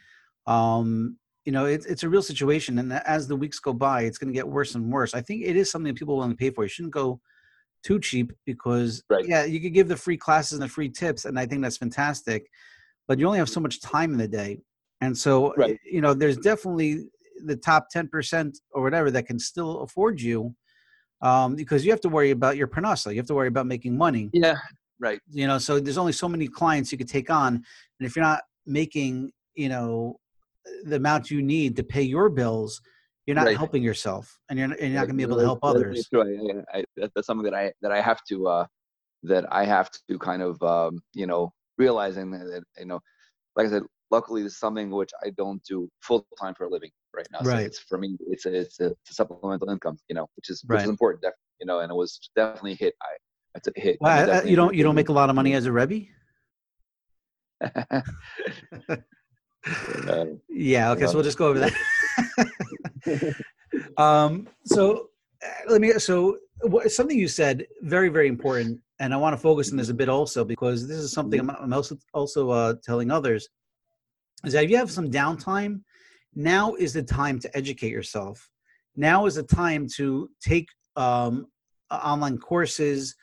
[0.45, 4.17] um you know it's, it's a real situation and as the weeks go by it's
[4.17, 6.49] going to get worse and worse i think it is something people want to pay
[6.49, 7.21] for you shouldn't go
[7.81, 9.25] too cheap because Right.
[9.25, 11.77] yeah you could give the free classes and the free tips and i think that's
[11.77, 12.49] fantastic
[13.07, 14.59] but you only have so much time in the day.
[15.01, 15.79] And so, Right.
[15.83, 17.09] you know, there's definitely
[17.45, 20.55] the top 10% or whatever that can still afford you
[21.21, 23.11] um, because you have to worry about your parnasa.
[23.11, 24.29] You have to worry about making money.
[24.31, 24.57] Yeah.
[24.99, 25.19] Right.
[25.31, 27.55] You know, so there's only so many clients you could take on.
[27.55, 30.19] And if you're not making, you know,
[30.83, 32.79] the amount you need to pay your bills,
[33.25, 33.57] you're not Right.
[33.57, 36.07] helping yourself and you're, and you're not going to be able to help others.
[36.73, 38.65] I- that's something that I that I have to uh,
[39.23, 42.99] that I have to kind of um, you know realizing that you know,
[43.55, 46.69] like I said, luckily this is something which I don't do full time for a
[46.69, 47.39] living right now.
[47.39, 47.65] So Right.
[47.65, 50.61] it's for me, it's a it's a, it's a supplemental income, you know, which is
[50.67, 50.83] which Right.
[50.83, 52.93] is important, definitely, you know, and it was definitely a hit.
[53.01, 53.07] I
[53.55, 53.97] I took a hit.
[53.99, 56.05] Well, I- you don't, you don't make a lot of money as a Rebbe?
[60.07, 60.91] Uh, Yeah.
[60.91, 61.05] Okay.
[61.05, 61.73] So Well, just go over that.
[63.97, 65.09] um, so
[65.45, 68.79] uh, let me, so what, something you said, very, very important.
[68.99, 71.49] And I want to focus on this a bit also, because this is something I'm,
[71.51, 73.47] I'm also, also uh, telling others
[74.45, 75.81] is that if you have some downtime,
[76.35, 78.49] now is the time to educate yourself.
[78.95, 81.47] Now is the time to take um,
[81.91, 83.15] online courses,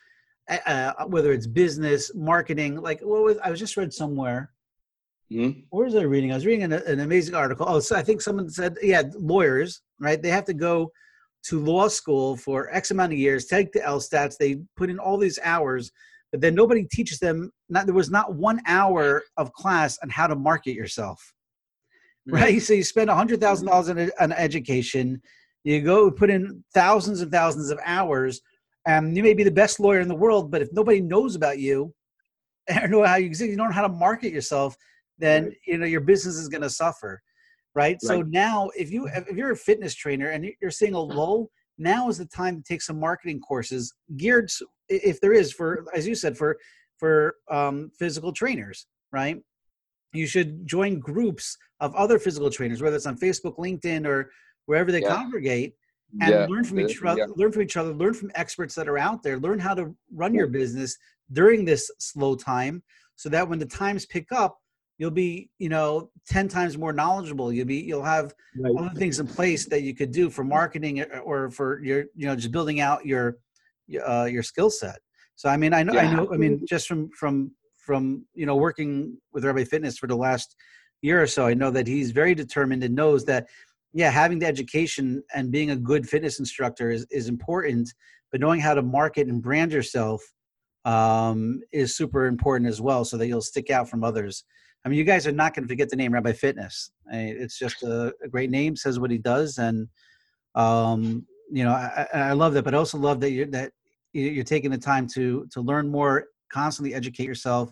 [0.49, 2.81] uh, whether it's business, marketing.
[2.81, 4.51] Like, what was I was just read somewhere
[5.31, 5.63] mhm.
[5.69, 6.31] where was I reading?
[6.31, 7.65] I was reading an, an amazing article.
[7.67, 10.21] Oh, so I think someone said, yeah, lawyers, right?
[10.21, 10.91] They have to go
[11.43, 14.37] to law school for X amount of years, take the LSATs.
[14.37, 15.91] They put in all these hours,
[16.31, 17.51] but then nobody teaches them.
[17.69, 21.33] Not there was not one hour of class on how to market yourself,
[22.27, 22.35] mm-hmm.
[22.35, 22.61] right?
[22.61, 25.21] So you spend a hundred thousand dollars on an education.
[25.63, 28.41] You go put in thousands and thousands of hours,
[28.87, 31.59] and you may be the best lawyer in the world, but if nobody knows about
[31.59, 31.93] you,
[32.81, 34.75] or know how you exist, you don't know how to market yourself,
[35.17, 35.53] then Right.
[35.65, 37.21] you know your business is going to suffer,
[37.75, 37.97] right?
[38.01, 42.09] So now, if you if you're a fitness trainer and you're seeing a lull, now
[42.09, 44.49] is the time to take some marketing courses geared,
[44.89, 46.57] if there is, for as you said, for
[46.97, 49.37] for um, physical trainers, right?
[50.11, 54.29] You should join groups of other physical trainers, whether it's on Facebook, LinkedIn, or
[54.65, 55.15] wherever they Yeah.
[55.15, 55.75] congregate,
[56.21, 57.19] and yeah, learn from each other.
[57.21, 57.27] yeah.
[57.37, 57.93] Learn from each other.
[57.93, 59.39] Learn from experts that are out there.
[59.39, 60.97] Learn how to run your business
[61.31, 62.83] during this slow time,
[63.15, 64.57] so that when the times pick up,
[64.99, 67.51] you'll be, you know, ten times more knowledgeable.
[67.51, 68.75] You'll be, you'll have Right.
[68.77, 72.27] other things in place that you could do for marketing or- or for your, you
[72.27, 73.37] know, just building out your,
[74.05, 74.99] uh, your skill set.
[75.35, 78.57] So I mean, I know, I know, I mean, just from from from you know
[78.57, 80.55] working with Rabbi Fitness for the last
[81.01, 83.47] year or so, I know that he's very determined and knows that
[83.93, 87.91] yeah, having the education and being a good fitness instructor is, is important,
[88.31, 90.21] but knowing how to market and brand yourself
[90.85, 94.43] um, is super important as well, so that you'll stick out from others.
[94.85, 96.91] I mean, you guys are not going to forget the name Rabbi Fitness.
[97.11, 99.87] I mean, it's just a, a great name, says what he does, and
[100.55, 102.63] um, you know, I, I love that.
[102.63, 103.71] But I also love that you're that
[104.13, 107.71] you- you're taking the time to to learn more, constantly educate yourself,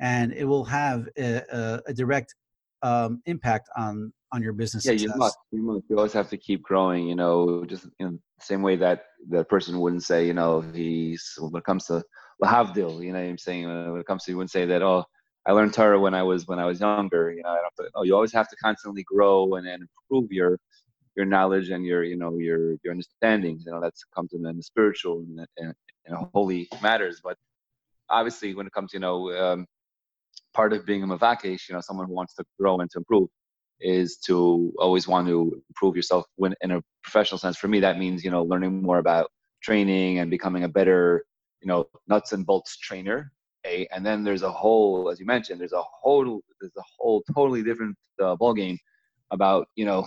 [0.00, 2.34] and it will have a, a, a direct
[2.82, 5.08] um, impact on on your business yeah success.
[5.08, 8.44] you must you must you always have to keep growing you know just in the
[8.44, 12.02] same way that that person wouldn't say you know he's when it comes to
[12.42, 15.04] lahavdil you know what i'm saying when it comes to you wouldn't say that oh
[15.46, 18.02] i learned torah when i was when i was younger you know i don't oh,
[18.02, 20.58] you always have to constantly grow and, and improve your
[21.16, 24.62] your knowledge and your you know your your understanding you know that's comes in the
[24.62, 25.74] spiritual and, and,
[26.06, 27.36] and holy matters but
[28.10, 29.66] obviously when it comes you know um,
[30.56, 33.28] part of being a mavakesh, you know, someone who wants to grow and to improve,
[33.78, 37.58] is to always want to improve yourself when in a professional sense.
[37.58, 39.30] For me, that means you know learning more about
[39.62, 41.24] training and becoming a better,
[41.60, 43.30] you know, nuts and bolts trainer.
[43.66, 47.22] A, and then there's a whole, as you mentioned, there's a whole, there's a whole
[47.34, 48.78] totally different uh, ball game
[49.32, 50.06] about you know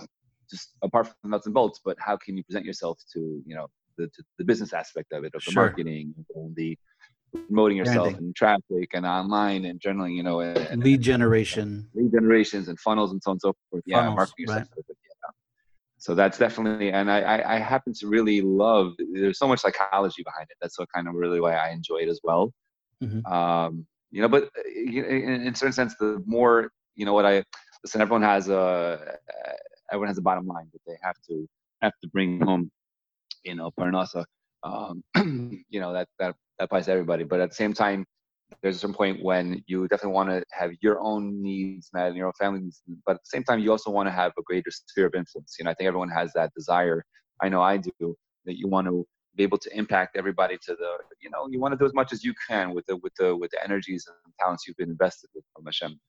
[0.50, 3.54] just apart from the nuts and bolts, but how can you present yourself to you
[3.56, 3.66] know
[3.98, 5.62] the to the business aspect of it, of the Sure.
[5.64, 6.76] marketing, and the
[7.46, 8.26] promoting yourself Branding.
[8.28, 11.88] in traffic and online and generally you know, and, and lead generation.
[11.94, 13.82] lead generations and funnels and so on and so forth.
[13.86, 14.58] Yeah, Funnels, marketing yourself.
[14.58, 14.68] right.
[14.76, 15.30] with it, yeah.
[15.98, 18.94] So that's definitely, and I, I, I happen to really love.
[19.12, 20.56] There's so much psychology behind it.
[20.60, 22.52] That's what kind of really why I enjoy it as well.
[23.02, 23.26] Mhm.
[23.30, 25.04] Um, you know, but uh, in,
[25.46, 27.42] in a certain sense, the more you know, what I
[27.82, 28.00] listen.
[28.00, 29.12] Everyone has a, uh,
[29.90, 31.48] everyone has a bottom line that they have to
[31.82, 32.70] have to bring home.
[33.44, 34.24] You know, Parnasa.
[34.62, 35.02] Um,
[35.70, 37.24] you know that that that applies to everybody.
[37.24, 38.04] But at the same time,
[38.62, 42.16] there's a certain point when you definitely want to have your own needs met and
[42.16, 44.42] your own family needs, but at the same time, you also want to have a
[44.42, 45.56] greater sphere of influence.
[45.58, 47.04] You know, I think everyone has that desire.
[47.42, 47.90] I know I do
[48.44, 51.72] that you want to be able to impact everybody to the, you know, you want
[51.72, 54.34] to do as much as you can with the with the with the energies and
[54.40, 56.00] talents you've been invested with from Hashem.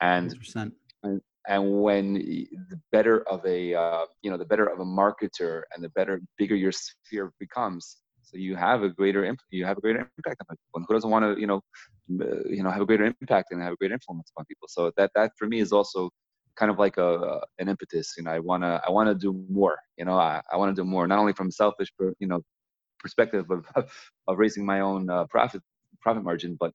[0.00, 1.20] And 100%.
[1.48, 2.48] and when the
[2.90, 6.56] better of a uh, you know the better of a marketer and the better bigger
[6.56, 10.56] your sphere becomes so you have a greater imp- you have a greater impact on
[10.56, 11.60] people and who doesn't want to you know
[12.08, 14.68] you know have a greater impact and have a great influence on people.
[14.68, 16.10] So that that for me is also
[16.56, 18.14] kind of like a an impetus.
[18.16, 19.78] You know, I wanna I wanna do more.
[19.96, 22.40] You know, I, I want to do more, not only from selfish, but, you know,
[23.04, 23.62] perspective of
[24.28, 25.62] of raising my own uh, profit
[26.04, 26.72] profit margin, but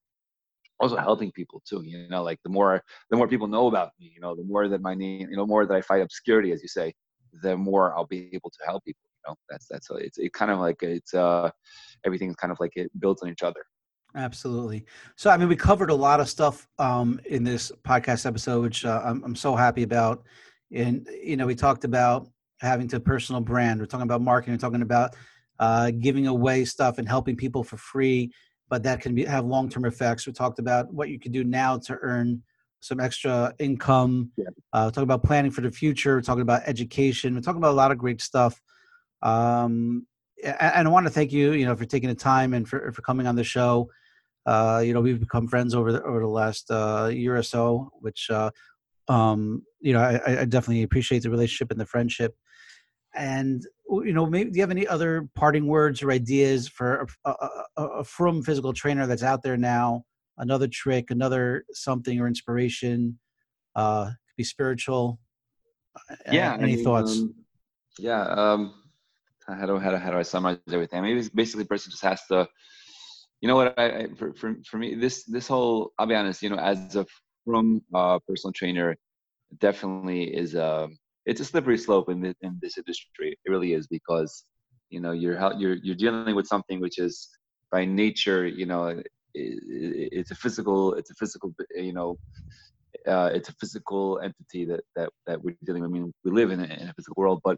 [0.79, 1.81] also helping people too.
[1.83, 2.71] You know, like the more
[3.11, 5.47] the more people know about me, you know, the more that my name, you know,
[5.53, 6.87] more that I fight obscurity, as you say,
[7.43, 9.05] the more I'll be able to help people.
[9.17, 11.49] You know, that's that's it's it kind of like it's uh
[12.05, 13.63] everything's kind of like it builds on each other.
[14.15, 14.85] Absolutely.
[15.15, 18.83] So, I mean, we covered a lot of stuff um, in this podcast episode, which
[18.83, 20.23] uh, I'm, I'm so happy about.
[20.71, 22.27] And, you know, we talked about
[22.59, 23.79] having to personal brand.
[23.79, 24.55] We're talking about marketing.
[24.55, 25.15] We're talking about
[25.59, 28.31] uh, giving away stuff and helping people for free,
[28.69, 30.25] but that can be, have long term effects.
[30.25, 32.41] We talked about what you can do now to earn
[32.81, 34.31] some extra income.
[34.37, 34.45] Yeah.
[34.71, 36.15] Uh, talking about planning for the future.
[36.15, 37.35] We're talking about education.
[37.35, 38.61] We're talking about a lot of great stuff.
[39.21, 40.05] Um,
[40.43, 43.01] and I want to thank you, you know, for taking the time and for, for
[43.01, 43.89] coming on the show.
[44.45, 47.91] Uh, you know, we've become friends over the over the last uh, year or so,
[47.99, 48.49] which uh,
[49.09, 52.35] um, you know I, I, definitely appreciate the relationship and the friendship.
[53.15, 57.31] And you know, maybe do you have any other parting words or ideas for a,
[57.77, 60.03] a, a frum physical trainer that's out there now?
[60.37, 63.19] Another trick, another something or inspiration,
[63.75, 65.19] uh, could be spiritual.
[66.31, 66.53] Yeah.
[66.53, 67.17] Any I mean, thoughts?
[67.17, 67.35] Um,
[67.97, 68.21] yeah.
[68.21, 68.73] Um,
[69.47, 71.01] how do how do how do I summarize everything?
[71.01, 72.47] Maybe basically, the person just has to
[73.41, 76.41] you know what I, I for, for, for me this this whole I'll be honest
[76.41, 77.05] you know as a
[77.45, 78.95] frum uh, personal trainer
[79.59, 80.97] definitely is a um,
[81.29, 84.31] it's a slippery slope in this, in this industry it really is because
[84.89, 87.29] you know you're you're you're dealing with something which is
[87.71, 92.17] by nature you know it, it, it's a physical it's a physical you know
[93.07, 95.91] uh, it's a physical entity that that that we're dealing with.
[95.91, 97.57] I mean, we live in a, in a physical world, but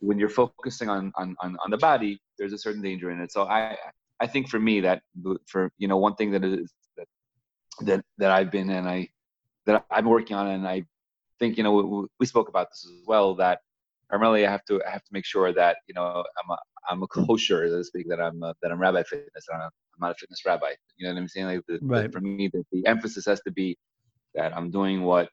[0.00, 3.32] when you're focusing on, on on on the body, there's a certain danger in it.
[3.32, 3.76] So I
[4.20, 5.02] I think for me that
[5.46, 7.06] for you know one thing that is that
[7.82, 9.08] that that I've been and I
[9.66, 10.84] that I'm working on and I
[11.44, 13.60] think you know we, we spoke about this as well that
[14.08, 16.58] primarily I have to I have to make sure that you know I'm a
[16.90, 19.64] I'm a kosher so to speak that I'm a, that I'm rabbi fitness I'm, a,
[19.64, 22.02] I'm not a fitness rabbi you know what I'm saying like the, right.
[22.02, 23.76] the, for me the, the emphasis has to be
[24.34, 25.28] that I'm doing what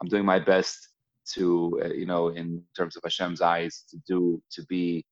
[0.00, 0.88] I'm doing my best
[1.34, 5.04] to uh, you know in terms of Hashem's eyes to do to be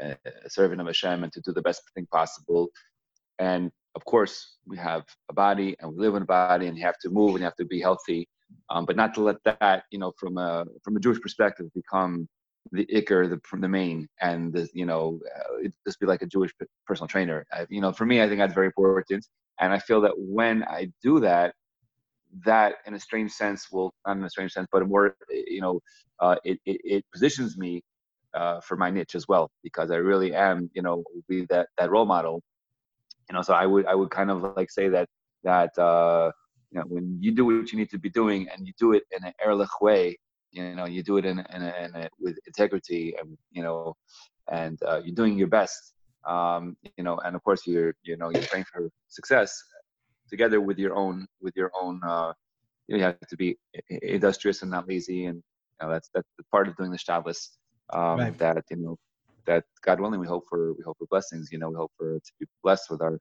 [0.00, 0.16] a
[0.48, 2.68] servant of Hashem and to do the best thing possible.
[3.38, 6.84] And of course, we have a body and we live in a body and you
[6.84, 8.28] have to move and you have to be healthy.
[8.70, 12.28] Um, but not to let that, you know, from a from a Jewish perspective, become
[12.72, 16.52] the ikar, the the main, and the you know, uh, just be like a Jewish
[16.86, 17.46] personal trainer.
[17.52, 19.26] I, you know, for me, I think that's very important.
[19.60, 21.54] And I feel that when I do that,
[22.44, 25.60] that in a strange sense will not in a strange sense, but a more you
[25.60, 25.80] know,
[26.20, 27.82] uh, it, it, it positions me
[28.34, 31.90] uh, for my niche as well because I really am, you know, be that that
[31.90, 32.42] role model.
[33.28, 35.08] You know, so I would I would kind of like say that
[35.44, 36.32] that uh,
[36.74, 39.04] you know when you do what you need to be doing and you do it
[39.12, 40.18] in an Erlich way,
[40.50, 43.94] you know, you do it in in, a, in a, with integrity and you know,
[44.50, 45.94] and uh, you're doing your best.
[46.26, 49.62] Um, you know, and of course you're you know you're praying for success
[50.28, 52.00] together with your own with your own.
[52.06, 52.32] Uh,
[52.88, 53.56] you have to be
[54.02, 57.50] industrious and not lazy, and you know, that's that's the part of doing the Shabbos
[57.92, 58.38] um, right.
[58.38, 58.96] that you know
[59.46, 61.50] that God willing we hope for we hope for blessings.
[61.52, 63.20] You know, we hope for to be blessed with our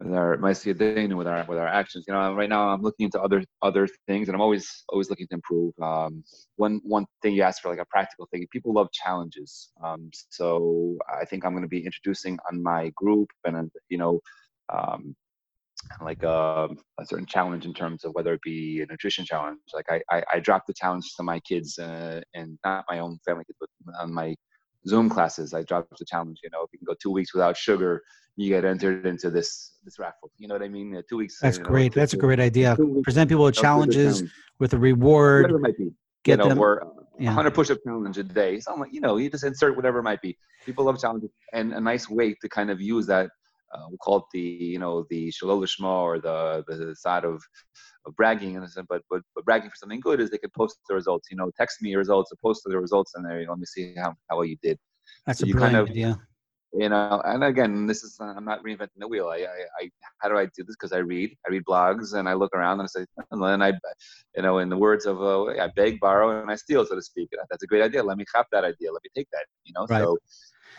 [0.00, 2.04] with our and with our with our actions.
[2.08, 5.26] You know, right now I'm looking into other other things, and I'm always always looking
[5.28, 5.74] to improve.
[5.80, 6.24] Um,
[6.56, 8.46] one one thing you asked for, like a practical thing.
[8.50, 13.28] People love challenges, um, so I think I'm going to be introducing on my group,
[13.44, 14.20] and you know,
[14.72, 15.14] um,
[16.00, 19.58] like a, um, a, certain challenge in terms of whether it be a nutrition challenge.
[19.74, 23.18] Like I, I, I dropped the challenge to my kids uh, and not my own
[23.26, 24.34] family kids, but on my
[24.86, 25.54] Zoom classes.
[25.54, 26.40] I dropped the challenge.
[26.42, 28.02] You know, if you can go two weeks without sugar,
[28.36, 30.30] you get entered into this this raffle.
[30.38, 30.96] You know what I mean?
[30.96, 31.38] Uh, two weeks.
[31.40, 31.94] That's you know, great.
[31.94, 32.76] That's a great idea.
[33.02, 34.22] Present people with challenges
[34.58, 35.44] with a reward.
[35.44, 35.90] Whatever it might be.
[36.22, 36.58] Get you know, them.
[36.58, 37.28] Or, yeah.
[37.28, 38.60] 100 push-up challenge a day.
[38.60, 40.36] Something like you know, you just insert whatever it might be.
[40.64, 43.30] People love challenges, and a nice way to kind of use that
[43.72, 47.42] uh, we call it the you know the shalol or the the side of
[48.16, 51.28] bragging and but, but but bragging for something good is they can post the results
[51.30, 53.66] you know text me your results or post the results and there you let me
[53.66, 54.78] see how, how well you did.
[55.26, 56.18] That's so a you kind of idea.
[56.72, 59.28] You know and again this is i'm not reinventing the wheel.
[59.28, 60.76] I i, I how do i do this?
[60.76, 63.60] Because i read i read blogs and i look around and i say and then
[63.60, 63.72] i
[64.36, 67.02] you know in the words of uh, i beg borrow and i steal so to
[67.02, 67.28] speak.
[67.50, 68.04] That's a great idea.
[68.04, 68.92] Let me cop that idea.
[68.92, 69.86] Let me take that you know?
[69.88, 70.04] Right.
[70.04, 70.18] so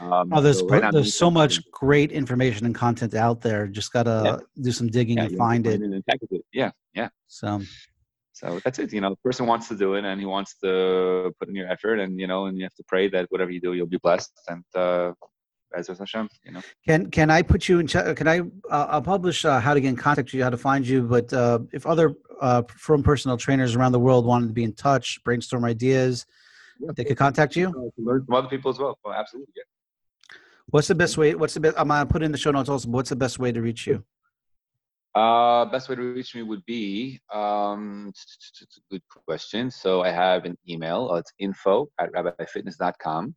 [0.01, 3.67] um, oh, there's so great, there's so much great information and content out there.
[3.67, 4.63] Just gotta yeah.
[4.63, 5.81] do some digging yeah, and find it.
[5.81, 6.45] And it.
[6.53, 7.09] Yeah, yeah.
[7.27, 7.61] So,
[8.33, 8.91] so that's it.
[8.93, 11.69] You know, the person wants to do it and he wants to put in your
[11.69, 13.99] effort, and you know, and you have to pray that whatever you do, you'll be
[14.01, 14.31] blessed.
[14.47, 15.11] And uh,
[15.75, 16.61] B'ezras Hashem, you know.
[16.87, 17.87] Can can I put you in?
[17.87, 18.39] Ch- can I?
[18.69, 21.03] Uh, I'll publish uh, how to get in contact with you, how to find you.
[21.03, 24.73] But uh, if other uh, frum personal trainers around the world wanted to be in
[24.73, 26.25] touch, brainstorm ideas,
[26.79, 27.71] Yeah, they could contact you.
[27.71, 28.97] to learn from other people as well.
[29.05, 29.63] well absolutely, yeah.
[30.71, 31.35] What's the best way?
[31.35, 31.75] What's the best?
[31.77, 32.87] I'm gonna put in the show notes also.
[32.87, 34.03] But what's the best way to reach you?
[35.13, 39.69] Uh, best way to reach me would be um, it's a good question.
[39.69, 41.09] So I have an email.
[41.11, 43.35] Uh, it's info at rabbifitness.com.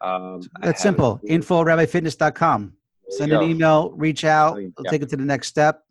[0.00, 1.20] Um, That's simple.
[1.24, 2.72] a- Info at rabbifitness.com.
[3.10, 3.46] Send an go.
[3.46, 4.54] email, reach out.
[4.56, 4.90] We'll Yeah.
[4.90, 5.82] take it to the next step.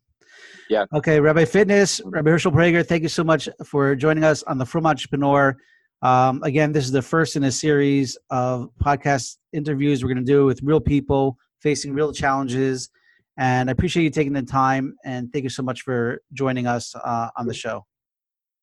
[0.70, 0.84] Yeah.
[0.94, 4.66] Okay, Rabbi Fitness, Rabbi Hershel Praeger, thank you so much for joining us on the
[4.66, 5.56] Frum Entrepreneur.
[6.02, 10.32] Um, again, this is the first in a series of podcast interviews we're going to
[10.32, 12.90] do with real people facing real challenges.
[13.38, 14.96] And I appreciate you taking the time.
[15.06, 17.86] And thank you so much for joining us uh, on the show.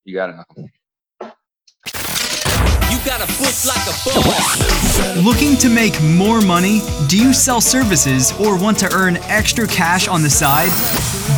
[0.05, 0.35] You got it.
[0.35, 0.69] Malcolm.
[2.91, 5.17] You gotta book like a boss.
[5.23, 6.81] Looking to make more money?
[7.07, 10.71] Do you sell services or want to earn extra cash on the side?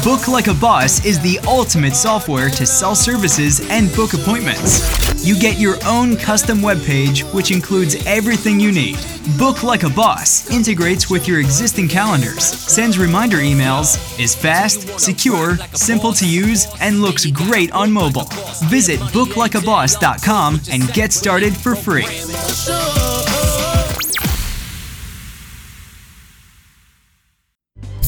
[0.04, 5.26] Book Like a Boss is the ultimate software to sell services and book appointments.
[5.26, 8.98] You get your own custom webpage, which includes everything you need.
[9.38, 15.56] Book Like a Boss integrates with your existing calendars, sends reminder emails, is fast, secure,
[15.74, 18.30] simple to use, and looks great on mobile.
[18.66, 23.37] Visit booklikeaboss.com and get started for free.